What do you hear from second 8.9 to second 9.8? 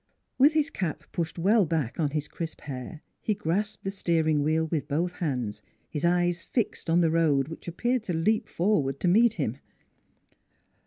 to meet him.